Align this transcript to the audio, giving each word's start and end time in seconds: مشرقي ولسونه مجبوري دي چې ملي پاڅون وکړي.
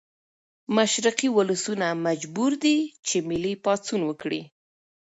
مشرقي 0.75 1.29
ولسونه 1.37 1.87
مجبوري 2.05 2.57
دي 2.63 2.77
چې 3.07 3.15
ملي 3.29 3.53
پاڅون 3.63 4.01
وکړي. 4.05 4.41